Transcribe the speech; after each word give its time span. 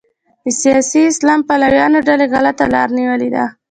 د 0.43 0.45
سیاسي 0.61 1.01
اسلام 1.11 1.39
پلویانو 1.49 2.05
ډلې 2.07 2.25
غلطه 2.33 2.65
لاره 2.73 2.93
نیولې 2.97 3.29
ده. 3.35 3.45